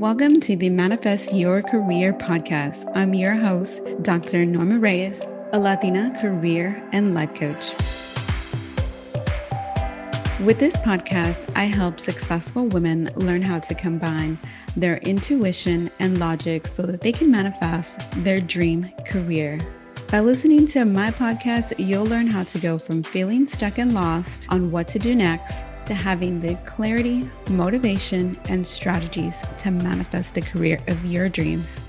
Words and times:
Welcome 0.00 0.40
to 0.40 0.56
the 0.56 0.70
Manifest 0.70 1.34
Your 1.34 1.60
Career 1.60 2.14
podcast. 2.14 2.90
I'm 2.94 3.12
your 3.12 3.34
host, 3.34 3.82
Dr. 4.00 4.46
Norma 4.46 4.78
Reyes, 4.78 5.26
a 5.52 5.60
Latina 5.60 6.16
career 6.18 6.82
and 6.92 7.12
life 7.12 7.34
coach. 7.34 7.74
With 10.40 10.58
this 10.58 10.74
podcast, 10.78 11.52
I 11.54 11.64
help 11.64 12.00
successful 12.00 12.66
women 12.68 13.10
learn 13.14 13.42
how 13.42 13.58
to 13.58 13.74
combine 13.74 14.38
their 14.74 14.96
intuition 15.00 15.90
and 15.98 16.18
logic 16.18 16.66
so 16.66 16.80
that 16.84 17.02
they 17.02 17.12
can 17.12 17.30
manifest 17.30 18.00
their 18.24 18.40
dream 18.40 18.90
career. 19.04 19.60
By 20.10 20.20
listening 20.20 20.66
to 20.68 20.86
my 20.86 21.10
podcast, 21.10 21.74
you'll 21.76 22.06
learn 22.06 22.26
how 22.26 22.44
to 22.44 22.58
go 22.58 22.78
from 22.78 23.02
feeling 23.02 23.46
stuck 23.46 23.76
and 23.76 23.92
lost 23.92 24.46
on 24.48 24.70
what 24.70 24.88
to 24.88 24.98
do 24.98 25.14
next 25.14 25.66
to 25.90 25.94
having 25.96 26.40
the 26.40 26.54
clarity, 26.66 27.28
motivation, 27.50 28.38
and 28.44 28.64
strategies 28.64 29.42
to 29.56 29.72
manifest 29.72 30.34
the 30.34 30.40
career 30.40 30.80
of 30.86 31.04
your 31.04 31.28
dreams. 31.28 31.80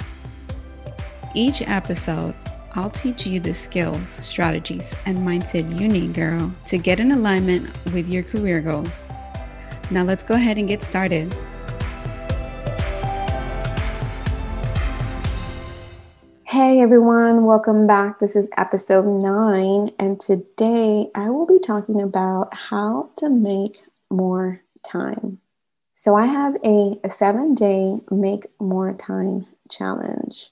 Each 1.35 1.61
episode, 1.61 2.33
I'll 2.73 2.89
teach 2.89 3.27
you 3.27 3.39
the 3.39 3.53
skills, 3.53 4.09
strategies, 4.09 4.95
and 5.05 5.19
mindset 5.19 5.79
you 5.79 5.87
need, 5.87 6.15
girl, 6.15 6.51
to 6.65 6.79
get 6.79 6.99
in 6.99 7.11
alignment 7.11 7.69
with 7.93 8.07
your 8.07 8.23
career 8.23 8.59
goals. 8.59 9.05
Now, 9.91 10.01
let's 10.03 10.23
go 10.23 10.33
ahead 10.33 10.57
and 10.57 10.67
get 10.67 10.81
started. 10.81 11.31
Hey 16.45 16.81
everyone, 16.81 17.45
welcome 17.45 17.87
back. 17.87 18.19
This 18.19 18.35
is 18.35 18.49
episode 18.57 19.05
nine, 19.05 19.91
and 19.99 20.19
today 20.19 21.09
I 21.15 21.29
will 21.29 21.45
be 21.45 21.59
talking 21.59 22.01
about 22.01 22.53
how 22.53 23.09
to 23.17 23.29
make 23.29 23.77
more 24.11 24.61
time. 24.85 25.39
So 25.93 26.15
I 26.15 26.25
have 26.25 26.55
a, 26.65 26.99
a 27.03 27.09
seven 27.09 27.53
day 27.53 27.99
make 28.09 28.47
more 28.59 28.93
time 28.93 29.45
challenge. 29.69 30.49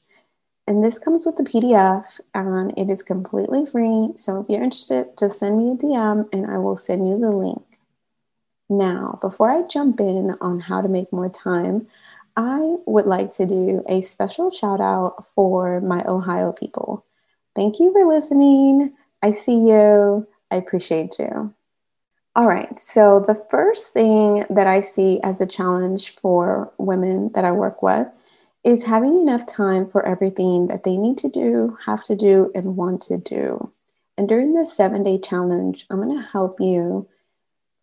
And 0.68 0.84
this 0.84 1.00
comes 1.00 1.26
with 1.26 1.36
the 1.36 1.44
PDF 1.44 2.20
and 2.36 2.72
it 2.78 2.92
is 2.92 3.02
completely 3.02 3.66
free. 3.66 4.10
So 4.16 4.42
if 4.42 4.46
you're 4.50 4.62
interested, 4.62 5.08
just 5.18 5.40
send 5.40 5.58
me 5.58 5.72
a 5.72 5.76
DM 5.76 6.30
and 6.32 6.46
I 6.46 6.60
will 6.60 6.76
send 6.76 7.10
you 7.10 7.18
the 7.18 7.32
link. 7.32 7.64
Now, 8.70 9.18
before 9.20 9.50
I 9.50 9.64
jump 9.64 10.00
in 10.00 10.36
on 10.42 10.60
how 10.60 10.82
to 10.82 10.88
make 10.88 11.12
more 11.12 11.30
time, 11.30 11.88
I 12.38 12.76
would 12.86 13.08
like 13.08 13.32
to 13.38 13.48
do 13.48 13.84
a 13.90 14.02
special 14.02 14.52
shout 14.52 14.80
out 14.80 15.26
for 15.34 15.82
my 15.82 16.04
Ohio 16.06 16.52
people. 16.52 17.04
Thank 17.56 17.80
you 17.80 17.92
for 17.92 18.06
listening. 18.06 18.94
I 19.24 19.32
see 19.32 19.58
you. 19.58 20.28
I 20.52 20.58
appreciate 20.58 21.18
you. 21.18 21.54
All 22.36 22.48
right. 22.48 22.80
So, 22.80 23.24
the 23.26 23.44
first 23.50 23.92
thing 23.94 24.46
that 24.50 24.68
I 24.68 24.82
see 24.82 25.20
as 25.24 25.42
a 25.42 25.48
challenge 25.48 26.16
for 26.16 26.72
women 26.78 27.32
that 27.34 27.44
I 27.44 27.52
work 27.52 27.82
with 27.82 28.08
is 28.64 28.86
having 28.86 29.20
enough 29.20 29.46
time 29.46 29.90
for 29.90 30.06
everything 30.06 30.68
that 30.68 30.84
they 30.84 30.96
need 30.96 31.18
to 31.20 31.30
do, 31.30 31.78
have 31.86 32.04
to 32.06 32.16
do, 32.16 32.52
and 32.54 32.76
want 32.78 33.02
to 33.04 33.18
do. 33.18 33.72
And 34.18 34.30
during 34.30 34.54
this 34.54 34.74
seven 34.74 35.04
day 35.04 35.18
challenge, 35.18 35.86
I'm 35.90 36.02
going 36.02 36.16
to 36.16 36.24
help 36.24 36.60
you 36.60 37.08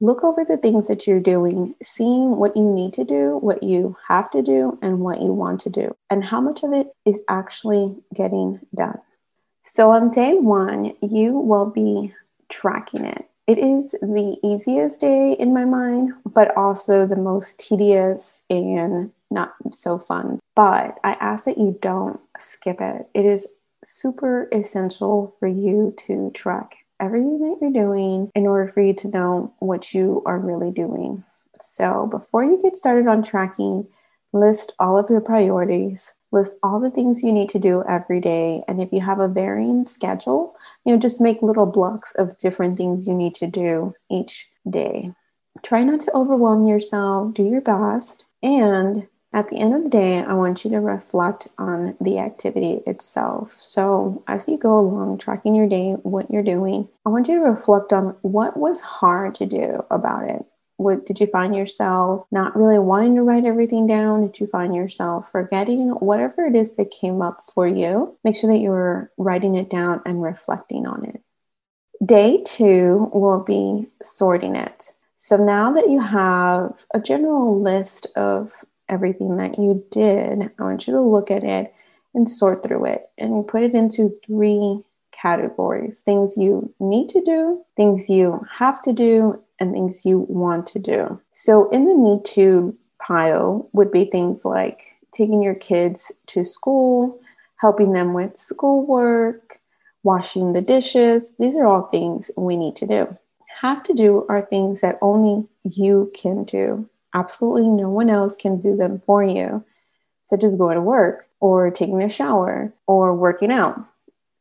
look 0.00 0.22
over 0.22 0.44
the 0.44 0.58
things 0.58 0.86
that 0.88 1.06
you're 1.06 1.20
doing, 1.20 1.74
seeing 1.82 2.36
what 2.36 2.56
you 2.56 2.70
need 2.70 2.92
to 2.94 3.04
do, 3.04 3.38
what 3.38 3.62
you 3.62 3.96
have 4.06 4.30
to 4.30 4.42
do, 4.42 4.78
and 4.82 5.00
what 5.00 5.22
you 5.22 5.32
want 5.32 5.60
to 5.62 5.70
do, 5.70 5.96
and 6.08 6.24
how 6.24 6.40
much 6.40 6.62
of 6.62 6.72
it 6.72 6.88
is 7.04 7.20
actually 7.28 7.96
getting 8.14 8.60
done. 8.74 8.98
So, 9.64 9.90
on 9.90 10.10
day 10.10 10.34
one, 10.34 10.92
you 11.02 11.32
will 11.32 11.66
be 11.66 12.14
tracking 12.48 13.04
it. 13.04 13.28
It 13.46 13.58
is 13.58 13.92
the 14.02 14.36
easiest 14.42 15.00
day 15.00 15.32
in 15.34 15.54
my 15.54 15.64
mind, 15.64 16.12
but 16.24 16.56
also 16.56 17.06
the 17.06 17.14
most 17.14 17.60
tedious 17.60 18.40
and 18.50 19.12
not 19.30 19.54
so 19.70 19.98
fun. 19.98 20.40
But 20.56 20.98
I 21.04 21.12
ask 21.20 21.44
that 21.44 21.58
you 21.58 21.78
don't 21.80 22.18
skip 22.38 22.80
it. 22.80 23.08
It 23.14 23.24
is 23.24 23.46
super 23.84 24.48
essential 24.50 25.36
for 25.38 25.46
you 25.46 25.94
to 25.98 26.32
track 26.32 26.76
everything 26.98 27.38
that 27.38 27.58
you're 27.60 27.70
doing 27.70 28.32
in 28.34 28.48
order 28.48 28.72
for 28.72 28.80
you 28.80 28.94
to 28.94 29.08
know 29.08 29.54
what 29.60 29.94
you 29.94 30.24
are 30.26 30.40
really 30.40 30.72
doing. 30.72 31.22
So 31.54 32.08
before 32.10 32.42
you 32.42 32.60
get 32.60 32.76
started 32.76 33.06
on 33.06 33.22
tracking, 33.22 33.86
list 34.32 34.72
all 34.80 34.98
of 34.98 35.08
your 35.08 35.20
priorities, 35.20 36.14
list 36.32 36.56
all 36.62 36.80
the 36.80 36.90
things 36.90 37.22
you 37.22 37.32
need 37.32 37.48
to 37.50 37.58
do 37.58 37.82
every 37.88 38.20
day. 38.20 38.62
And 38.68 38.82
if 38.82 38.92
you 38.92 39.00
have 39.00 39.20
a 39.20 39.28
varying 39.28 39.86
schedule, 39.86 40.56
you 40.84 40.92
know, 40.92 40.98
just 40.98 41.20
make 41.20 41.42
little 41.42 41.66
blocks 41.66 42.12
of 42.16 42.36
different 42.38 42.76
things 42.76 43.06
you 43.06 43.14
need 43.14 43.34
to 43.36 43.46
do 43.46 43.94
each 44.10 44.48
day. 44.68 45.12
Try 45.62 45.84
not 45.84 46.00
to 46.00 46.14
overwhelm 46.14 46.66
yourself, 46.66 47.34
do 47.34 47.44
your 47.44 47.60
best. 47.60 48.24
And 48.42 49.06
at 49.32 49.48
the 49.48 49.58
end 49.58 49.74
of 49.74 49.84
the 49.84 49.90
day, 49.90 50.22
I 50.22 50.34
want 50.34 50.64
you 50.64 50.70
to 50.70 50.80
reflect 50.80 51.48
on 51.58 51.96
the 52.00 52.18
activity 52.18 52.80
itself. 52.86 53.54
So, 53.58 54.22
as 54.28 54.48
you 54.48 54.56
go 54.56 54.78
along, 54.78 55.18
tracking 55.18 55.54
your 55.54 55.68
day, 55.68 55.92
what 56.02 56.30
you're 56.30 56.42
doing, 56.42 56.88
I 57.04 57.10
want 57.10 57.28
you 57.28 57.34
to 57.34 57.40
reflect 57.40 57.92
on 57.92 58.16
what 58.22 58.56
was 58.56 58.80
hard 58.80 59.34
to 59.36 59.46
do 59.46 59.84
about 59.90 60.30
it 60.30 60.44
what 60.76 61.06
did 61.06 61.20
you 61.20 61.26
find 61.26 61.54
yourself 61.54 62.26
not 62.30 62.56
really 62.56 62.78
wanting 62.78 63.14
to 63.16 63.22
write 63.22 63.44
everything 63.44 63.86
down? 63.86 64.26
Did 64.26 64.40
you 64.40 64.46
find 64.46 64.74
yourself 64.74 65.30
forgetting? 65.30 65.90
Whatever 65.90 66.46
it 66.46 66.54
is 66.54 66.74
that 66.76 66.90
came 66.90 67.22
up 67.22 67.40
for 67.54 67.66
you 67.66 68.16
make 68.24 68.36
sure 68.36 68.50
that 68.50 68.60
you're 68.60 69.10
writing 69.16 69.54
it 69.54 69.70
down 69.70 70.02
and 70.04 70.22
reflecting 70.22 70.86
on 70.86 71.04
it. 71.04 71.22
Day 72.04 72.42
two 72.44 73.10
will 73.12 73.42
be 73.42 73.88
sorting 74.02 74.54
it. 74.54 74.92
So 75.16 75.36
now 75.36 75.72
that 75.72 75.88
you 75.88 76.00
have 76.00 76.84
a 76.92 77.00
general 77.00 77.60
list 77.60 78.06
of 78.16 78.52
everything 78.88 79.36
that 79.36 79.58
you 79.58 79.84
did 79.90 80.48
i 80.60 80.62
want 80.62 80.86
you 80.86 80.92
to 80.92 81.00
look 81.00 81.28
at 81.28 81.42
it 81.42 81.74
and 82.14 82.28
sort 82.28 82.62
through 82.62 82.84
it 82.84 83.10
and 83.18 83.46
put 83.48 83.64
it 83.64 83.74
into 83.74 84.16
three 84.24 84.80
categories. 85.12 86.00
Things 86.00 86.34
you 86.36 86.72
need 86.80 87.08
to 87.10 87.22
do, 87.22 87.64
things 87.76 88.08
you 88.08 88.44
have 88.50 88.80
to 88.82 88.92
do, 88.92 89.42
and 89.58 89.72
things 89.72 90.04
you 90.04 90.20
want 90.28 90.66
to 90.68 90.78
do. 90.78 91.20
So, 91.30 91.68
in 91.70 91.86
the 91.86 91.94
need 91.94 92.24
to 92.26 92.76
pile 93.00 93.68
would 93.72 93.90
be 93.90 94.04
things 94.04 94.44
like 94.44 94.96
taking 95.12 95.42
your 95.42 95.54
kids 95.54 96.12
to 96.26 96.44
school, 96.44 97.18
helping 97.58 97.92
them 97.92 98.12
with 98.12 98.36
schoolwork, 98.36 99.60
washing 100.02 100.52
the 100.52 100.62
dishes. 100.62 101.32
These 101.38 101.56
are 101.56 101.66
all 101.66 101.88
things 101.88 102.30
we 102.36 102.56
need 102.56 102.76
to 102.76 102.86
do. 102.86 103.16
Have 103.60 103.82
to 103.84 103.94
do 103.94 104.26
are 104.28 104.42
things 104.42 104.82
that 104.82 104.98
only 105.00 105.46
you 105.64 106.10
can 106.14 106.44
do. 106.44 106.88
Absolutely 107.14 107.68
no 107.68 107.88
one 107.88 108.10
else 108.10 108.36
can 108.36 108.60
do 108.60 108.76
them 108.76 109.00
for 109.06 109.24
you, 109.24 109.64
such 110.26 110.44
as 110.44 110.54
going 110.54 110.74
to 110.74 110.82
work 110.82 111.26
or 111.40 111.70
taking 111.70 112.02
a 112.02 112.08
shower 112.08 112.72
or 112.86 113.14
working 113.14 113.50
out. 113.50 113.78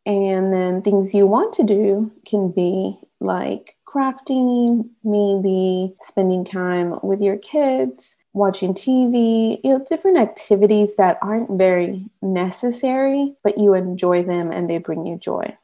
And 0.05 0.53
then 0.53 0.81
things 0.81 1.13
you 1.13 1.25
want 1.25 1.53
to 1.53 1.63
do 1.63 2.11
can 2.27 2.51
be 2.51 2.99
like 3.19 3.75
crafting, 3.95 4.89
maybe 5.03 5.95
spending 6.01 6.43
time 6.43 6.99
with 7.01 7.21
your 7.21 7.37
kids, 7.37 8.15
watching 8.33 8.73
TV, 8.73 9.59
you 9.63 9.71
know, 9.71 9.85
different 9.87 10.17
activities 10.17 10.97
that 10.97 11.17
aren't 11.21 11.57
very 11.57 12.05
necessary, 12.21 13.33
but 13.43 13.57
you 13.57 13.73
enjoy 13.73 14.21
them 14.23 14.51
and 14.51 14.69
they 14.69 14.79
bring 14.79 15.05
you 15.05 15.17
joy. 15.17 15.57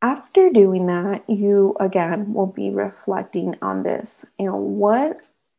After 0.00 0.50
doing 0.50 0.86
that, 0.86 1.28
you 1.28 1.76
again 1.78 2.32
will 2.32 2.46
be 2.46 2.70
reflecting 2.70 3.56
on 3.60 3.82
this. 3.82 4.24
You 4.38 4.46
know, 4.46 4.56
what 4.56 5.18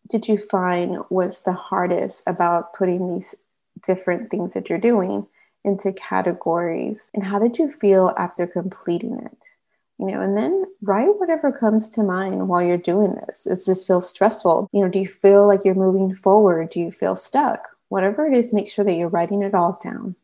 did 0.09 0.27
you 0.27 0.37
find 0.37 0.97
was 1.09 1.41
the 1.41 1.53
hardest 1.53 2.23
about 2.25 2.73
putting 2.73 3.13
these 3.13 3.35
different 3.83 4.31
things 4.31 4.53
that 4.53 4.69
you're 4.69 4.79
doing 4.79 5.27
into 5.63 5.91
categories 5.93 7.09
and 7.13 7.23
how 7.23 7.39
did 7.39 7.57
you 7.57 7.69
feel 7.71 8.13
after 8.17 8.45
completing 8.45 9.17
it 9.19 9.54
you 9.99 10.07
know 10.07 10.21
and 10.21 10.35
then 10.35 10.65
write 10.81 11.17
whatever 11.17 11.51
comes 11.51 11.89
to 11.89 12.03
mind 12.03 12.47
while 12.47 12.61
you're 12.63 12.77
doing 12.77 13.15
this. 13.15 13.43
Does 13.43 13.65
this 13.65 13.85
feel 13.85 14.01
stressful? 14.01 14.69
You 14.71 14.81
know 14.81 14.89
do 14.89 14.99
you 14.99 15.07
feel 15.07 15.47
like 15.47 15.61
you're 15.63 15.75
moving 15.75 16.15
forward? 16.15 16.69
Do 16.69 16.79
you 16.79 16.91
feel 16.91 17.15
stuck? 17.15 17.69
Whatever 17.89 18.27
it 18.27 18.35
is 18.37 18.53
make 18.53 18.69
sure 18.69 18.85
that 18.85 18.95
you're 18.95 19.09
writing 19.09 19.43
it 19.43 19.53
all 19.53 19.79
down. 19.83 20.15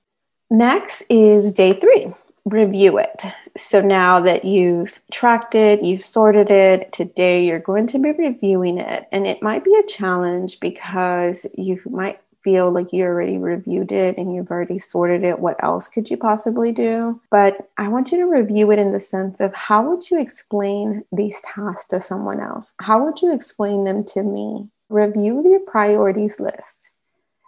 Next 0.49 1.03
is 1.09 1.51
day 1.51 1.79
three 1.79 2.13
review 2.45 2.97
it. 2.97 3.23
So 3.55 3.81
now 3.81 4.19
that 4.21 4.45
you've 4.45 4.93
tracked 5.11 5.55
it 5.55 5.83
you've 5.83 6.03
sorted 6.03 6.49
it 6.49 6.91
today 6.91 7.45
you're 7.45 7.59
going 7.59 7.87
to 7.87 7.99
be 7.99 8.11
reviewing 8.11 8.77
it. 8.77 9.07
And 9.11 9.27
it 9.27 9.41
might 9.41 9.63
be 9.63 9.75
a 9.75 9.87
challenge 9.87 10.59
because 10.59 11.45
you 11.57 11.81
might 11.85 12.19
feel 12.43 12.71
like 12.71 12.91
you 12.91 13.03
already 13.03 13.37
reviewed 13.37 13.91
it 13.91 14.17
and 14.17 14.33
you've 14.33 14.51
already 14.51 14.79
sorted 14.79 15.23
it, 15.23 15.39
what 15.39 15.61
else 15.63 15.87
could 15.87 16.09
you 16.09 16.17
possibly 16.17 16.71
do? 16.71 17.21
But 17.29 17.69
I 17.77 17.87
want 17.87 18.11
you 18.11 18.17
to 18.19 18.25
review 18.25 18.71
it 18.71 18.79
in 18.79 18.91
the 18.91 18.99
sense 18.99 19.39
of 19.39 19.53
how 19.53 19.89
would 19.89 20.09
you 20.09 20.19
explain 20.19 21.03
these 21.11 21.41
tasks 21.41 21.87
to 21.89 22.01
someone 22.01 22.39
else? 22.39 22.73
How 22.79 23.03
would 23.03 23.21
you 23.21 23.33
explain 23.33 23.83
them 23.83 24.03
to 24.05 24.23
me? 24.23 24.67
Review 24.89 25.43
your 25.45 25.61
priorities 25.61 26.39
list 26.39 26.91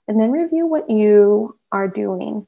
and 0.08 0.20
then 0.20 0.32
review 0.32 0.66
what 0.66 0.90
you 0.90 1.58
are 1.72 1.88
doing. 1.88 2.48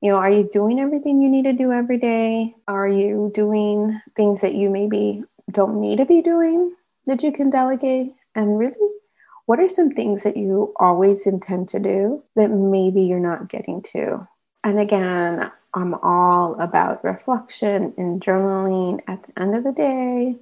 You 0.00 0.12
know, 0.12 0.18
are 0.18 0.30
you 0.30 0.48
doing 0.52 0.78
everything 0.78 1.20
you 1.20 1.28
need 1.28 1.44
to 1.44 1.52
do 1.52 1.72
every 1.72 1.98
day? 1.98 2.54
Are 2.68 2.88
you 2.88 3.30
doing 3.34 4.00
things 4.14 4.42
that 4.42 4.54
you 4.54 4.70
maybe 4.70 5.24
don't 5.50 5.80
need 5.80 5.96
to 5.96 6.04
be 6.04 6.20
doing 6.20 6.74
that 7.06 7.22
you 7.22 7.32
can 7.32 7.50
delegate? 7.50 8.14
And 8.34 8.58
really 8.58 8.76
what 9.46 9.60
are 9.60 9.68
some 9.68 9.90
things 9.90 10.24
that 10.24 10.36
you 10.36 10.74
always 10.76 11.26
intend 11.26 11.68
to 11.68 11.78
do 11.78 12.22
that 12.34 12.50
maybe 12.50 13.02
you're 13.02 13.20
not 13.20 13.48
getting 13.48 13.82
to? 13.94 14.26
And 14.64 14.78
again, 14.78 15.50
I'm 15.72 15.94
all 15.94 16.60
about 16.60 17.04
reflection 17.04 17.94
and 17.96 18.20
journaling 18.20 19.00
at 19.06 19.22
the 19.22 19.40
end 19.40 19.54
of 19.54 19.62
the 19.62 19.72
day. 19.72 20.36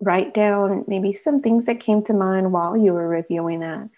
Write 0.00 0.34
down 0.34 0.84
maybe 0.86 1.12
some 1.12 1.38
things 1.38 1.66
that 1.66 1.80
came 1.80 2.02
to 2.04 2.12
mind 2.12 2.52
while 2.52 2.76
you 2.76 2.92
were 2.92 3.08
reviewing 3.08 3.60
that. 3.60 3.88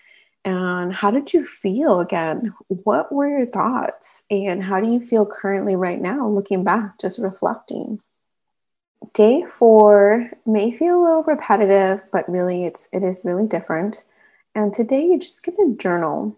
And 0.45 0.93
how 0.93 1.11
did 1.11 1.33
you 1.33 1.45
feel 1.45 1.99
again? 1.99 2.55
What 2.69 3.11
were 3.11 3.27
your 3.27 3.47
thoughts? 3.47 4.23
And 4.31 4.63
how 4.63 4.81
do 4.81 4.89
you 4.89 5.01
feel 5.01 5.27
currently 5.27 5.75
right 5.75 6.01
now, 6.01 6.29
looking 6.29 6.63
back, 6.63 7.01
just 7.01 7.19
reflecting? 7.19 7.99
Day 9.13 9.45
four 9.45 10.31
may 10.45 10.71
feel 10.71 11.01
a 11.01 11.05
little 11.05 11.23
repetitive, 11.25 12.05
but 12.13 12.29
really 12.29 12.65
it's 12.65 12.89
it 12.93 13.03
is 13.03 13.25
really 13.25 13.47
different. 13.47 14.05
And 14.57 14.73
today 14.73 15.05
you're 15.05 15.19
just 15.19 15.45
gonna 15.45 15.75
journal. 15.77 16.35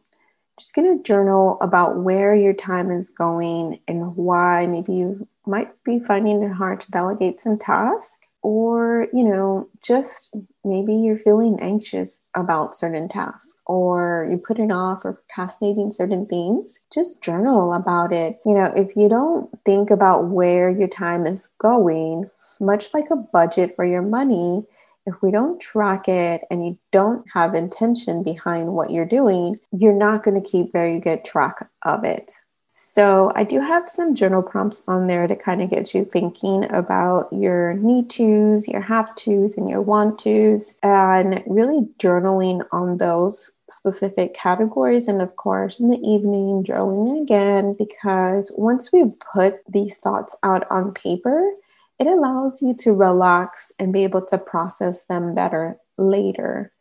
Just 0.58 0.74
gonna 0.74 1.00
journal 1.04 1.56
about 1.60 2.00
where 2.00 2.34
your 2.34 2.52
time 2.52 2.90
is 2.90 3.10
going 3.10 3.78
and 3.86 4.16
why 4.16 4.66
maybe 4.66 4.92
you 4.92 5.28
might 5.46 5.68
be 5.84 6.00
finding 6.00 6.42
it 6.42 6.52
hard 6.52 6.80
to 6.80 6.90
delegate 6.90 7.38
some 7.38 7.56
tasks 7.56 8.18
or 8.42 9.06
you 9.12 9.22
know 9.22 9.68
just 9.82 10.34
maybe 10.64 10.94
you're 10.94 11.18
feeling 11.18 11.58
anxious 11.60 12.22
about 12.34 12.74
certain 12.74 13.08
tasks 13.08 13.54
or 13.66 14.26
you're 14.28 14.38
putting 14.38 14.70
off 14.70 15.04
or 15.04 15.14
procrastinating 15.14 15.90
certain 15.90 16.24
things 16.26 16.78
just 16.92 17.20
journal 17.20 17.72
about 17.72 18.12
it 18.12 18.38
you 18.46 18.54
know 18.54 18.72
if 18.76 18.94
you 18.94 19.08
don't 19.08 19.50
think 19.64 19.90
about 19.90 20.28
where 20.28 20.70
your 20.70 20.86
time 20.86 21.26
is 21.26 21.48
going 21.58 22.28
much 22.60 22.94
like 22.94 23.10
a 23.10 23.16
budget 23.16 23.74
for 23.74 23.84
your 23.84 24.02
money 24.02 24.62
if 25.08 25.20
we 25.22 25.30
don't 25.30 25.60
track 25.60 26.08
it 26.08 26.42
and 26.50 26.64
you 26.64 26.78
don't 26.92 27.24
have 27.32 27.54
intention 27.54 28.22
behind 28.22 28.68
what 28.72 28.90
you're 28.90 29.04
doing 29.04 29.58
you're 29.72 29.92
not 29.92 30.22
going 30.22 30.40
to 30.40 30.50
keep 30.50 30.72
very 30.72 31.00
good 31.00 31.24
track 31.24 31.68
of 31.82 32.04
it 32.04 32.32
so 32.80 33.32
I 33.34 33.42
do 33.42 33.60
have 33.60 33.88
some 33.88 34.14
journal 34.14 34.40
prompts 34.40 34.84
on 34.86 35.08
there 35.08 35.26
to 35.26 35.34
kind 35.34 35.62
of 35.62 35.68
get 35.68 35.94
you 35.94 36.04
thinking 36.04 36.64
about 36.72 37.28
your 37.32 37.74
need 37.74 38.08
tos, 38.08 38.68
your 38.68 38.80
have 38.80 39.16
tos, 39.16 39.56
and 39.56 39.68
your 39.68 39.82
want 39.82 40.20
tos, 40.20 40.74
and 40.84 41.42
really 41.48 41.88
journaling 41.98 42.64
on 42.70 42.98
those 42.98 43.50
specific 43.68 44.32
categories. 44.32 45.08
And 45.08 45.20
of 45.20 45.34
course, 45.34 45.80
in 45.80 45.90
the 45.90 45.98
evening, 46.08 46.62
journaling 46.62 47.20
again, 47.20 47.74
because 47.76 48.52
once 48.56 48.92
we 48.92 49.10
put 49.34 49.56
these 49.68 49.96
thoughts 49.96 50.36
out 50.44 50.64
on 50.70 50.94
paper, 50.94 51.50
it 51.98 52.06
allows 52.06 52.62
you 52.62 52.74
to 52.74 52.92
relax 52.92 53.72
and 53.78 53.92
be 53.92 54.04
able 54.04 54.22
to 54.26 54.38
process 54.38 55.04
them 55.04 55.34
better 55.34 55.78
later. 55.96 56.72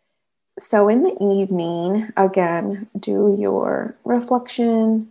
So 0.59 0.89
in 0.89 1.03
the 1.03 1.15
evening, 1.21 2.11
again, 2.17 2.87
do 2.99 3.35
your 3.37 3.95
reflection 4.03 5.09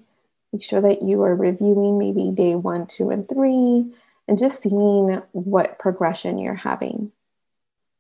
Make 0.57 0.63
sure 0.63 0.81
that 0.81 1.03
you 1.03 1.23
are 1.23 1.35
reviewing 1.35 1.99
maybe 1.99 2.31
day 2.31 2.55
one, 2.55 2.87
two, 2.87 3.11
and 3.11 3.29
three, 3.29 3.93
and 4.27 4.39
just 4.39 4.63
seeing 4.63 5.21
what 5.33 5.79
progression 5.79 6.39
you're 6.39 6.55
having. 6.55 7.13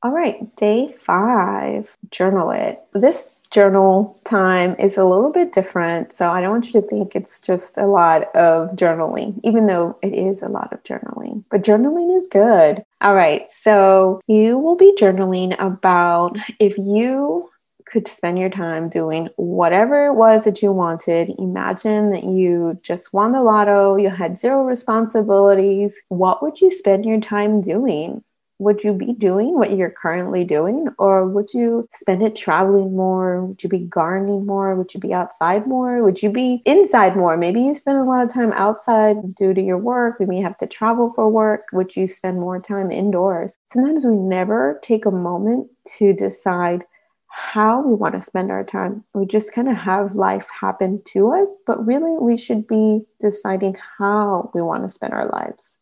All 0.03 0.11
right, 0.11 0.57
day 0.57 0.89
five, 0.89 1.99
journal 2.11 2.51
it. 2.53 2.83
This 2.95 3.29
journal 3.57 4.21
time 4.25 4.77
is 4.79 4.99
a 4.99 5.05
little 5.07 5.33
bit 5.33 5.51
different. 5.51 6.13
So 6.13 6.29
I 6.29 6.43
don't 6.43 6.51
want 6.51 6.67
you 6.67 6.79
to 6.79 6.87
think 6.87 7.17
it's 7.17 7.41
just 7.41 7.79
a 7.79 7.87
lot 7.87 8.25
of 8.37 8.77
journaling, 8.77 9.41
even 9.45 9.67
though 9.67 9.99
it 10.03 10.13
is 10.13 10.43
a 10.43 10.49
lot 10.49 10.75
of 10.75 10.83
journaling. 10.83 11.43
But 11.51 11.63
journaling 11.63 12.15
is 12.15 12.29
good. 12.29 12.85
All 13.01 13.15
right. 13.15 13.47
So 13.51 14.21
you 14.27 14.59
will 14.59 14.77
be 14.77 14.95
journaling 15.01 15.57
about 15.59 16.37
if 16.61 16.77
you 16.77 17.49
could 17.87 18.07
spend 18.07 18.39
your 18.39 18.51
time 18.51 18.91
doing 18.91 19.31
whatever 19.37 20.05
it 20.05 20.13
was 20.13 20.45
that 20.45 20.61
you 20.61 20.71
wanted. 20.71 21.33
Imagine 21.39 22.11
that 22.11 22.25
you 22.25 22.79
just 22.83 23.15
won 23.15 23.33
the 23.33 23.43
lotto, 23.43 23.97
you 23.97 24.11
had 24.11 24.37
zero 24.37 24.65
responsibilities. 24.65 25.99
What 26.11 26.43
would 26.43 26.61
you 26.61 26.71
spend 26.71 27.07
your 27.07 27.21
time 27.21 27.63
doing? 27.63 28.23
Would 28.59 28.83
you 28.83 28.95
be 28.95 29.13
doing 29.13 29.55
what 29.55 29.77
you're 29.77 29.91
currently 29.91 30.45
doing? 30.45 30.89
Or 30.99 31.29
would 31.29 31.53
you 31.53 31.89
spend 31.93 32.23
it 32.23 32.35
traveling 32.35 32.97
more? 32.97 33.45
Would 33.45 33.63
you 33.63 33.69
be 33.69 33.81
gardening 33.81 34.47
more? 34.47 34.75
Would 34.75 34.95
you 34.95 35.01
be 35.01 35.13
outside 35.13 35.67
more? 35.67 36.03
Would 36.03 36.23
you 36.23 36.31
be 36.31 36.63
inside 36.65 37.17
more? 37.17 37.37
Maybe 37.37 37.61
you 37.61 37.75
spend 37.75 37.99
a 37.99 38.05
lot 38.05 38.23
of 38.23 38.33
time 38.33 38.53
outside 38.53 39.35
due 39.35 39.53
to 39.53 39.61
your 39.61 39.79
work. 39.79 40.19
Maybe 40.19 40.39
you 40.39 40.43
have 40.43 40.57
to 40.59 40.67
travel 40.67 41.13
for 41.13 41.29
work. 41.29 41.67
Would 41.73 41.97
you 41.97 42.07
spend 42.07 42.41
more 42.41 42.59
time 42.59 42.91
indoors? 42.91 43.59
Sometimes 43.71 44.07
we 44.07 44.17
never 44.17 44.81
take 44.83 45.05
a 45.05 45.11
moment 45.11 45.69
to 45.99 46.15
decide 46.15 46.85
how 47.29 47.83
we 47.83 47.95
want 47.95 48.15
to 48.15 48.21
spend 48.23 48.51
our 48.51 48.65
time. 48.65 49.03
We 49.15 49.27
just 49.27 49.53
kind 49.53 49.69
of 49.69 49.77
have 49.77 50.13
life 50.13 50.47
happen 50.59 51.03
to 51.09 51.33
us, 51.33 51.55
but 51.67 51.85
really 51.87 52.17
we 52.19 52.39
should 52.39 52.67
be 52.67 53.03
deciding 53.21 53.77
how 53.99 54.51
we 54.55 54.63
want 54.63 54.85
to 54.85 54.89
spend 54.89 55.13
our 55.13 55.29
lives. 55.29 55.76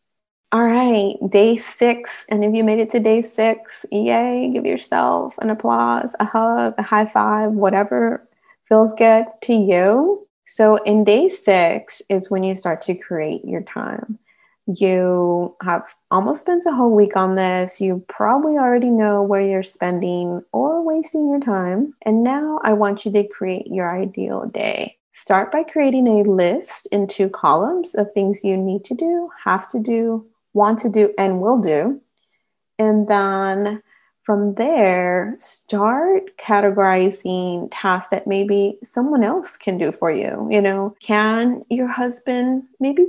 All 0.55 0.63
right, 0.63 1.17
day 1.29 1.57
six. 1.57 2.25
And 2.29 2.45
if 2.45 2.55
you 2.55 2.63
made 2.63 2.79
it 2.79 2.89
to 2.91 2.99
day 3.01 3.21
six, 3.21 3.85
yay, 3.91 4.49
give 4.53 4.65
yourself 4.65 5.37
an 5.39 5.49
applause, 5.49 6.15
a 6.21 6.23
hug, 6.23 6.75
a 6.77 6.81
high 6.81 7.03
five, 7.03 7.51
whatever 7.51 8.25
feels 8.63 8.93
good 8.93 9.25
to 9.41 9.53
you. 9.53 10.25
So, 10.47 10.77
in 10.85 11.03
day 11.03 11.27
six 11.27 12.01
is 12.07 12.31
when 12.31 12.43
you 12.43 12.55
start 12.55 12.79
to 12.83 12.95
create 12.95 13.43
your 13.43 13.63
time 13.63 14.17
you 14.65 15.55
have 15.61 15.93
almost 16.09 16.41
spent 16.41 16.65
a 16.65 16.71
whole 16.71 16.95
week 16.95 17.15
on 17.15 17.35
this. 17.35 17.79
You 17.79 18.03
probably 18.07 18.57
already 18.57 18.89
know 18.89 19.21
where 19.21 19.41
you're 19.41 19.61
spending 19.61 20.41
or 20.53 20.81
wasting 20.83 21.29
your 21.29 21.39
time. 21.39 21.93
And 22.01 22.23
now 22.23 22.59
I 22.63 22.73
want 22.73 23.05
you 23.05 23.11
to 23.11 23.27
create 23.27 23.67
your 23.67 23.95
ideal 23.95 24.47
day. 24.47 24.97
Start 25.11 25.51
by 25.51 25.63
creating 25.63 26.07
a 26.07 26.23
list 26.29 26.87
in 26.91 27.05
two 27.05 27.29
columns 27.29 27.93
of 27.93 28.11
things 28.11 28.43
you 28.43 28.57
need 28.57 28.83
to 28.85 28.95
do, 28.95 29.29
have 29.43 29.67
to 29.67 29.79
do, 29.79 30.25
want 30.55 30.79
to 30.79 30.89
do, 30.89 31.13
and 31.17 31.39
will 31.39 31.59
do. 31.59 32.01
And 32.79 33.07
then 33.07 33.83
from 34.23 34.55
there, 34.55 35.35
start 35.37 36.35
categorizing 36.37 37.69
tasks 37.71 38.09
that 38.09 38.25
maybe 38.25 38.79
someone 38.83 39.23
else 39.23 39.55
can 39.55 39.77
do 39.77 39.91
for 39.91 40.11
you. 40.11 40.47
You 40.49 40.61
know, 40.61 40.95
can 40.99 41.63
your 41.69 41.87
husband 41.87 42.63
maybe 42.79 43.05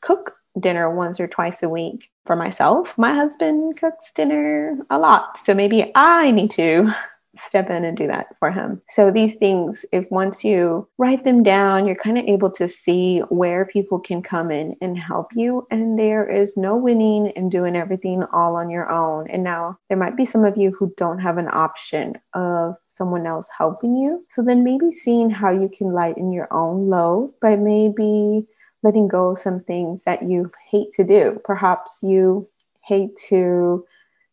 cook 0.00 0.32
dinner 0.60 0.94
once 0.94 1.20
or 1.20 1.26
twice 1.26 1.62
a 1.62 1.68
week 1.68 2.10
for 2.24 2.36
myself. 2.36 2.96
My 2.98 3.14
husband 3.14 3.78
cooks 3.78 4.10
dinner 4.14 4.78
a 4.90 4.98
lot. 4.98 5.38
So 5.38 5.54
maybe 5.54 5.92
I 5.94 6.30
need 6.30 6.50
to 6.52 6.92
step 7.38 7.70
in 7.70 7.84
and 7.84 7.96
do 7.96 8.06
that 8.06 8.36
for 8.38 8.50
him. 8.50 8.80
So 8.88 9.10
these 9.10 9.34
things, 9.36 9.84
if 9.92 10.10
once 10.10 10.44
you 10.44 10.88
write 10.98 11.24
them 11.24 11.42
down, 11.42 11.86
you're 11.86 11.96
kind 11.96 12.18
of 12.18 12.24
able 12.24 12.50
to 12.52 12.68
see 12.68 13.20
where 13.28 13.66
people 13.66 13.98
can 13.98 14.22
come 14.22 14.50
in 14.50 14.76
and 14.80 14.98
help 14.98 15.28
you. 15.34 15.66
And 15.70 15.98
there 15.98 16.28
is 16.28 16.56
no 16.56 16.76
winning 16.76 17.28
in 17.28 17.48
doing 17.48 17.76
everything 17.76 18.24
all 18.32 18.56
on 18.56 18.70
your 18.70 18.90
own. 18.90 19.28
And 19.30 19.44
now 19.44 19.78
there 19.88 19.98
might 19.98 20.16
be 20.16 20.24
some 20.24 20.44
of 20.44 20.56
you 20.56 20.70
who 20.72 20.92
don't 20.96 21.18
have 21.18 21.38
an 21.38 21.48
option 21.52 22.14
of 22.34 22.76
someone 22.86 23.26
else 23.26 23.48
helping 23.56 23.96
you. 23.96 24.24
So 24.28 24.42
then 24.42 24.64
maybe 24.64 24.90
seeing 24.90 25.30
how 25.30 25.50
you 25.50 25.68
can 25.68 25.92
lighten 25.92 26.32
your 26.32 26.48
own 26.52 26.88
load 26.88 27.32
by 27.40 27.56
maybe 27.56 28.46
letting 28.82 29.08
go 29.08 29.30
of 29.30 29.38
some 29.38 29.60
things 29.60 30.04
that 30.04 30.22
you 30.22 30.50
hate 30.70 30.92
to 30.92 31.04
do. 31.04 31.40
Perhaps 31.44 32.00
you 32.02 32.46
hate 32.84 33.16
to 33.28 33.84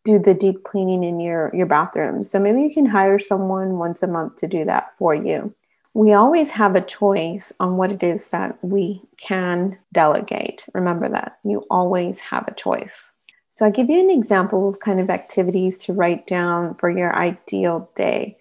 do 0.03 0.19
the 0.19 0.33
deep 0.33 0.63
cleaning 0.63 1.03
in 1.03 1.19
your, 1.19 1.51
your 1.53 1.65
bathroom. 1.65 2.23
So 2.23 2.39
maybe 2.39 2.61
you 2.61 2.73
can 2.73 2.85
hire 2.85 3.19
someone 3.19 3.77
once 3.77 4.03
a 4.03 4.07
month 4.07 4.35
to 4.37 4.47
do 4.47 4.65
that 4.65 4.93
for 4.97 5.15
you. 5.15 5.53
We 5.93 6.13
always 6.13 6.49
have 6.51 6.75
a 6.75 6.81
choice 6.81 7.53
on 7.59 7.77
what 7.77 7.91
it 7.91 8.01
is 8.01 8.29
that 8.31 8.57
we 8.63 9.01
can 9.17 9.77
delegate. 9.93 10.65
Remember 10.73 11.07
that 11.09 11.37
you 11.43 11.63
always 11.69 12.19
have 12.19 12.47
a 12.47 12.53
choice. 12.53 13.11
So 13.49 13.65
I 13.65 13.69
give 13.69 13.89
you 13.89 13.99
an 13.99 14.09
example 14.09 14.67
of 14.67 14.79
kind 14.79 14.99
of 14.99 15.11
activities 15.11 15.77
to 15.79 15.93
write 15.93 16.25
down 16.25 16.73
for 16.75 16.89
your 16.89 17.15
ideal 17.15 17.91
day. 17.93 18.37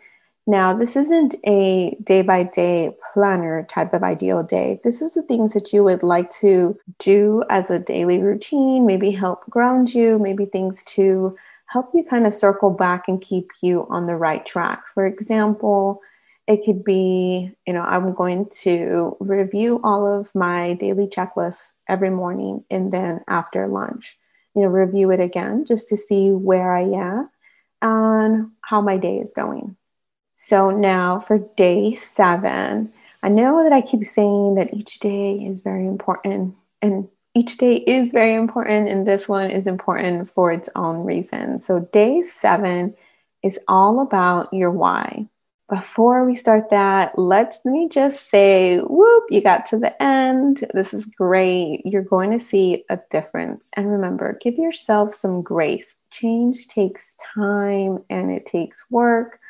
Now, 0.46 0.72
this 0.72 0.96
isn't 0.96 1.36
a 1.46 1.96
day 2.02 2.22
by 2.22 2.44
day 2.44 2.96
planner 3.12 3.64
type 3.68 3.92
of 3.92 4.02
ideal 4.02 4.42
day. 4.42 4.80
This 4.82 5.00
is 5.00 5.14
the 5.14 5.22
things 5.22 5.52
that 5.52 5.72
you 5.72 5.84
would 5.84 6.02
like 6.02 6.30
to 6.40 6.76
do 6.98 7.44
as 7.48 7.70
a 7.70 7.78
daily 7.78 8.18
routine, 8.18 8.86
maybe 8.86 9.12
help 9.12 9.48
ground 9.48 9.94
you, 9.94 10.18
maybe 10.18 10.46
things 10.46 10.82
to 10.84 11.36
help 11.72 11.90
you 11.94 12.04
kind 12.04 12.26
of 12.26 12.34
circle 12.34 12.70
back 12.70 13.08
and 13.08 13.20
keep 13.20 13.50
you 13.62 13.86
on 13.88 14.06
the 14.06 14.14
right 14.14 14.44
track. 14.44 14.82
For 14.92 15.06
example, 15.06 16.00
it 16.46 16.64
could 16.64 16.84
be, 16.84 17.50
you 17.66 17.72
know, 17.72 17.82
I'm 17.82 18.12
going 18.14 18.48
to 18.62 19.16
review 19.20 19.80
all 19.82 20.06
of 20.06 20.34
my 20.34 20.74
daily 20.74 21.06
checklists 21.06 21.72
every 21.88 22.10
morning 22.10 22.64
and 22.70 22.92
then 22.92 23.20
after 23.26 23.68
lunch, 23.68 24.18
you 24.54 24.62
know, 24.62 24.68
review 24.68 25.10
it 25.12 25.20
again 25.20 25.64
just 25.64 25.88
to 25.88 25.96
see 25.96 26.30
where 26.30 26.74
I 26.74 26.82
am 26.82 27.30
and 27.80 28.50
how 28.60 28.80
my 28.82 28.98
day 28.98 29.18
is 29.18 29.32
going. 29.32 29.76
So 30.36 30.70
now 30.70 31.20
for 31.20 31.38
day 31.56 31.94
seven, 31.94 32.92
I 33.22 33.28
know 33.28 33.62
that 33.62 33.72
I 33.72 33.80
keep 33.80 34.04
saying 34.04 34.56
that 34.56 34.74
each 34.74 34.98
day 34.98 35.36
is 35.36 35.60
very 35.60 35.86
important, 35.86 36.56
and 36.82 37.08
each 37.34 37.56
day 37.56 37.76
is 37.76 38.12
very 38.12 38.34
important, 38.34 38.88
and 38.88 39.06
this 39.06 39.28
one 39.28 39.50
is 39.50 39.66
important 39.66 40.30
for 40.30 40.52
its 40.52 40.68
own 40.76 41.04
reason. 41.04 41.58
So 41.58 41.88
day 41.92 42.22
seven 42.22 42.94
is 43.42 43.58
all 43.68 44.00
about 44.00 44.52
your 44.52 44.70
why. 44.70 45.28
before 45.72 46.26
we 46.26 46.34
start 46.34 46.68
that, 46.68 47.18
let's 47.18 47.64
me 47.64 47.88
just 47.88 48.28
say, 48.28 48.76
whoop, 48.76 49.24
you 49.30 49.40
got 49.40 49.64
to 49.64 49.78
the 49.78 50.02
end. 50.02 50.62
This 50.74 50.92
is 50.92 51.06
great. 51.06 51.80
You're 51.86 52.02
going 52.02 52.30
to 52.32 52.38
see 52.38 52.84
a 52.90 52.98
difference. 53.10 53.70
And 53.74 53.90
remember, 53.90 54.38
give 54.42 54.56
yourself 54.56 55.14
some 55.14 55.40
grace. 55.40 55.94
Change 56.10 56.68
takes 56.68 57.14
time 57.34 58.04
and 58.10 58.30
it 58.30 58.44
takes 58.44 58.84
work. 58.90 59.40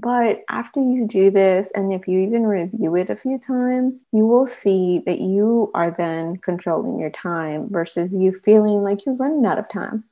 But 0.00 0.44
after 0.48 0.80
you 0.80 1.08
do 1.08 1.30
this, 1.32 1.72
and 1.74 1.92
if 1.92 2.06
you 2.06 2.20
even 2.20 2.46
review 2.46 2.94
it 2.94 3.10
a 3.10 3.16
few 3.16 3.36
times, 3.36 4.04
you 4.12 4.26
will 4.26 4.46
see 4.46 5.02
that 5.06 5.18
you 5.18 5.72
are 5.74 5.90
then 5.90 6.36
controlling 6.36 7.00
your 7.00 7.10
time 7.10 7.68
versus 7.68 8.14
you 8.14 8.32
feeling 8.32 8.84
like 8.84 9.04
you're 9.04 9.16
running 9.16 9.44
out 9.44 9.58
of 9.58 9.68
time. 9.68 10.04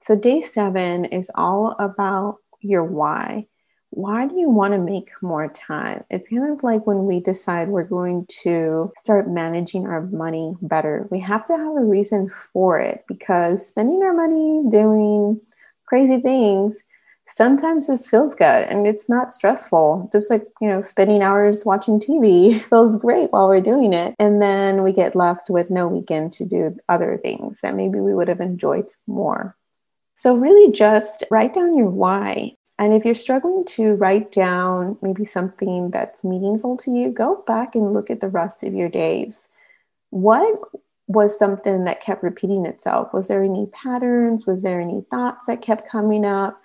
So, 0.00 0.16
day 0.16 0.42
seven 0.42 1.04
is 1.04 1.30
all 1.36 1.76
about 1.78 2.38
your 2.62 2.82
why 2.82 3.46
why 3.94 4.26
do 4.26 4.38
you 4.38 4.48
want 4.48 4.72
to 4.72 4.78
make 4.78 5.10
more 5.20 5.48
time? 5.48 6.02
It's 6.08 6.30
kind 6.30 6.50
of 6.50 6.62
like 6.62 6.86
when 6.86 7.04
we 7.04 7.20
decide 7.20 7.68
we're 7.68 7.84
going 7.84 8.26
to 8.42 8.90
start 8.96 9.28
managing 9.28 9.86
our 9.86 10.00
money 10.06 10.54
better. 10.62 11.06
We 11.10 11.20
have 11.20 11.44
to 11.44 11.52
have 11.52 11.76
a 11.76 11.84
reason 11.84 12.30
for 12.30 12.80
it 12.80 13.04
because 13.06 13.66
spending 13.66 14.02
our 14.02 14.14
money 14.14 14.62
doing 14.70 15.38
crazy 15.84 16.22
things 16.22 16.82
sometimes 17.34 17.86
just 17.86 18.10
feels 18.10 18.34
good 18.34 18.64
and 18.64 18.86
it's 18.86 19.08
not 19.08 19.32
stressful. 19.32 20.08
Just 20.12 20.30
like, 20.30 20.46
you 20.60 20.68
know, 20.68 20.80
spending 20.80 21.22
hours 21.22 21.64
watching 21.64 21.98
TV 21.98 22.60
feels 22.68 22.96
great 22.96 23.32
while 23.32 23.48
we're 23.48 23.60
doing 23.60 23.92
it. 23.92 24.14
And 24.18 24.40
then 24.42 24.82
we 24.82 24.92
get 24.92 25.16
left 25.16 25.48
with 25.48 25.70
no 25.70 25.88
weekend 25.88 26.32
to 26.34 26.44
do 26.44 26.76
other 26.88 27.18
things 27.22 27.58
that 27.62 27.74
maybe 27.74 28.00
we 28.00 28.14
would 28.14 28.28
have 28.28 28.40
enjoyed 28.40 28.86
more. 29.06 29.56
So, 30.16 30.36
really, 30.36 30.70
just 30.70 31.24
write 31.30 31.54
down 31.54 31.76
your 31.76 31.90
why. 31.90 32.54
And 32.78 32.92
if 32.94 33.04
you're 33.04 33.14
struggling 33.14 33.64
to 33.76 33.94
write 33.94 34.32
down 34.32 34.98
maybe 35.02 35.24
something 35.24 35.90
that's 35.90 36.24
meaningful 36.24 36.76
to 36.78 36.90
you, 36.90 37.10
go 37.10 37.42
back 37.46 37.74
and 37.74 37.92
look 37.92 38.10
at 38.10 38.20
the 38.20 38.28
rest 38.28 38.62
of 38.62 38.74
your 38.74 38.88
days. 38.88 39.48
What 40.10 40.60
was 41.06 41.38
something 41.38 41.84
that 41.84 42.00
kept 42.00 42.22
repeating 42.22 42.66
itself? 42.66 43.12
Was 43.12 43.28
there 43.28 43.42
any 43.42 43.66
patterns? 43.66 44.46
Was 44.46 44.62
there 44.62 44.80
any 44.80 45.04
thoughts 45.10 45.46
that 45.46 45.62
kept 45.62 45.88
coming 45.88 46.24
up? 46.24 46.61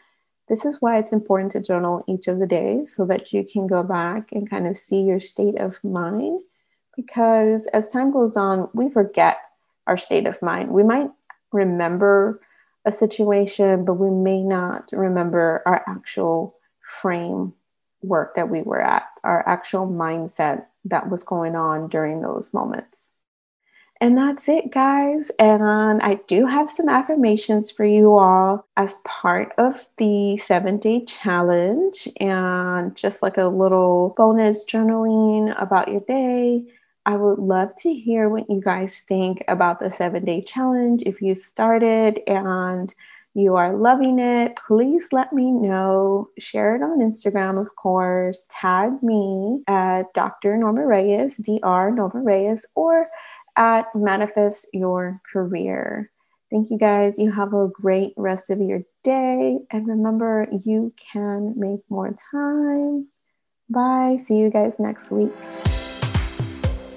This 0.48 0.66
is 0.66 0.82
why 0.82 0.98
it's 0.98 1.12
important 1.12 1.51
to 1.51 1.62
journal 1.62 2.04
each 2.08 2.27
of 2.27 2.39
the 2.39 2.48
days 2.48 2.96
so 2.96 3.06
that 3.06 3.34
you 3.34 3.44
can 3.44 3.68
go 3.68 3.84
back 3.84 4.32
and 4.32 4.50
kind 4.50 4.66
of 4.66 4.77
see 4.77 5.01
your 5.01 5.20
state 5.20 5.60
of 5.60 5.84
mind. 5.84 6.42
Because 6.96 7.68
as 7.68 7.92
time 7.92 8.12
goes 8.12 8.38
on, 8.38 8.70
we 8.74 8.89
forget 8.89 9.38
our 9.88 9.98
state 9.98 10.25
of 10.25 10.42
mind. 10.42 10.72
We 10.72 10.84
might 10.84 11.10
remember 11.51 12.42
a 12.86 12.92
situation, 12.92 13.84
but 13.84 13.96
we 13.96 14.10
may 14.10 14.42
not 14.42 14.89
remember 14.94 15.62
our 15.66 15.84
actual 15.88 16.56
framework 16.82 18.36
that 18.36 18.50
we 18.50 18.62
were 18.62 18.82
at, 18.82 19.04
our 19.24 19.48
actual 19.48 19.86
mindset 19.86 20.66
that 20.86 21.10
was 21.10 21.24
going 21.24 21.56
on 21.56 21.89
during 21.89 22.22
those 22.22 22.54
moments. 22.54 23.10
And 24.00 24.18
that's 24.18 24.48
it, 24.48 24.72
guys. 24.72 25.32
And 25.39 26.01
I 26.04 26.20
do 26.27 26.46
have 26.46 26.70
some 26.70 26.88
affirmations 26.88 27.72
for 27.72 27.84
you 27.84 28.16
all 28.16 28.68
as 28.77 29.00
part 29.06 29.54
of 29.58 29.88
the 29.98 30.38
seven 30.38 30.77
day 30.77 31.04
challenge, 31.06 32.08
and 32.20 32.96
just 32.96 33.24
like 33.24 33.38
a 33.38 33.46
little 33.46 34.13
bonus 34.16 34.66
journaling 34.66 35.60
about 35.60 35.88
your 35.88 36.01
day. 36.01 36.63
I 37.08 37.16
would 37.16 37.39
love 37.39 37.74
to 37.84 37.94
hear 37.94 38.27
what 38.27 38.50
you 38.50 38.62
guys 38.62 39.04
think 39.08 39.44
about 39.48 39.80
the 39.80 39.89
seven 39.89 40.25
day 40.25 40.42
challenge. 40.42 41.04
If 41.06 41.22
you 41.22 41.34
started 41.36 42.20
and 42.27 42.94
you 43.34 43.56
are 43.56 43.77
loving 43.77 44.20
it, 44.20 44.58
please 44.68 45.08
let 45.12 45.32
me 45.32 45.51
know. 45.51 46.30
Share 46.39 46.75
it 46.75 46.82
on 46.82 47.00
Instagram, 47.00 47.62
of 47.62 47.75
course. 47.75 48.46
Tag 48.50 49.01
me 49.01 49.63
at 49.68 50.12
Dr. 50.13 50.58
Norma 50.58 50.86
Reyes, 50.86 51.38
Dr. 51.38 51.92
Norma 51.92 52.22
Reyes, 52.22 52.66
or 52.75 53.10
at 53.58 53.94
Manifest 53.96 54.68
Your 54.74 55.22
Career. 55.32 56.12
Thank 56.50 56.70
you 56.70 56.78
guys. 56.78 57.18
You 57.18 57.32
have 57.32 57.54
a 57.54 57.68
great 57.68 58.14
rest 58.16 58.50
of 58.50 58.62
your 58.62 58.82
day. 59.04 59.60
And 59.72 59.88
remember, 59.88 60.48
you 60.64 60.94
can 61.12 61.54
make 61.58 61.82
more 61.90 62.16
time. 62.32 63.08
Bye. 63.70 64.18
See 64.18 64.38
you 64.38 64.50
guys 64.50 64.80
next 64.80 65.12
week. 65.12 65.32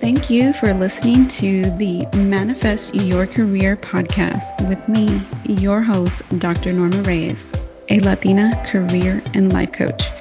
Thank 0.00 0.30
you 0.30 0.52
for 0.52 0.72
listening 0.72 1.28
to 1.28 1.62
the 1.72 2.06
Manifest 2.14 2.94
Your 2.94 3.26
Career 3.26 3.76
podcast 3.76 4.66
with 4.66 4.88
me, 4.88 5.20
your 5.44 5.82
host, 5.82 6.22
Dr. 6.38 6.72
Norma 6.72 7.02
Reyes, 7.02 7.52
a 7.88 8.00
Latina 8.00 8.50
career 8.66 9.22
and 9.34 9.52
life 9.52 9.72
coach. 9.72 10.19